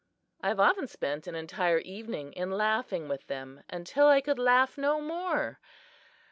I 0.41 0.47
have 0.47 0.59
often 0.59 0.87
spent 0.87 1.27
an 1.27 1.35
entire 1.35 1.77
evening 1.77 2.33
in 2.33 2.49
laughing 2.49 3.07
with 3.07 3.27
them 3.27 3.61
until 3.69 4.07
I 4.07 4.19
could 4.19 4.39
laugh 4.39 4.75
no 4.75 4.99
more. 4.99 5.59